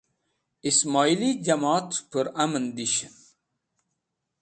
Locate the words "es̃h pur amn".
1.95-2.65